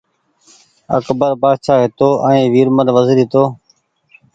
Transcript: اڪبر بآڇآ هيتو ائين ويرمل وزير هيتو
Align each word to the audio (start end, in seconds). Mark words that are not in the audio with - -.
اڪبر 0.97 1.31
بآڇآ 1.41 1.73
هيتو 1.81 2.09
ائين 2.27 2.45
ويرمل 2.53 2.87
وزير 2.95 3.17
هيتو 3.21 3.43